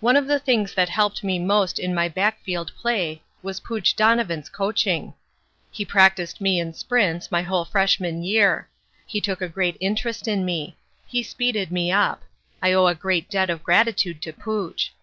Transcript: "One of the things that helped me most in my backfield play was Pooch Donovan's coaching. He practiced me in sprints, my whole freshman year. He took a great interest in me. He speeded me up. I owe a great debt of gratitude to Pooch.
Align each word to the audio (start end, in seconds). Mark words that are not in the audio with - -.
"One 0.00 0.16
of 0.16 0.28
the 0.28 0.38
things 0.38 0.72
that 0.72 0.88
helped 0.88 1.22
me 1.22 1.38
most 1.38 1.78
in 1.78 1.94
my 1.94 2.08
backfield 2.08 2.72
play 2.74 3.22
was 3.42 3.60
Pooch 3.60 3.94
Donovan's 3.94 4.48
coaching. 4.48 5.12
He 5.70 5.84
practiced 5.84 6.40
me 6.40 6.58
in 6.58 6.72
sprints, 6.72 7.30
my 7.30 7.42
whole 7.42 7.66
freshman 7.66 8.22
year. 8.24 8.70
He 9.06 9.20
took 9.20 9.42
a 9.42 9.50
great 9.50 9.76
interest 9.78 10.26
in 10.26 10.46
me. 10.46 10.78
He 11.06 11.22
speeded 11.22 11.70
me 11.70 11.92
up. 11.92 12.22
I 12.62 12.72
owe 12.72 12.86
a 12.86 12.94
great 12.94 13.28
debt 13.28 13.50
of 13.50 13.62
gratitude 13.62 14.22
to 14.22 14.32
Pooch. 14.32 14.94